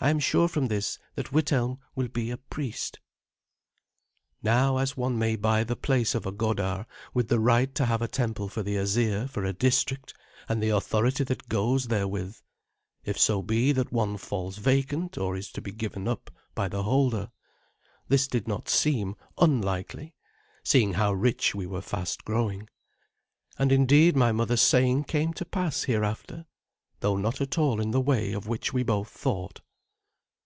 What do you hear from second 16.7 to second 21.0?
holder, this did not seem unlikely, seeing